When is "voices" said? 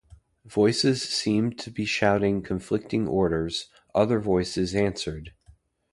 0.47-0.99, 4.19-4.73